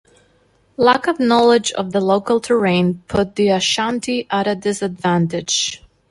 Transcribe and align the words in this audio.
Lack 0.77 1.05
of 1.05 1.19
knowledge 1.19 1.71
of 1.73 1.91
the 1.91 2.01
local 2.01 2.39
terrain 2.39 3.03
put 3.07 3.35
the 3.35 3.49
Ashanti 3.49 4.25
at 4.31 4.47
a 4.47 4.55
disadvantage. 4.55 5.83